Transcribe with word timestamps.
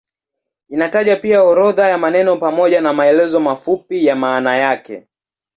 Inataja 0.69 1.15
pia 1.15 1.43
orodha 1.43 1.87
ya 1.89 1.97
maneno 1.97 2.37
pamoja 2.37 2.81
na 2.81 2.93
maelezo 2.93 3.39
mafupi 3.39 4.05
ya 4.05 4.15
maana 4.15 4.55
yake. 4.57 5.07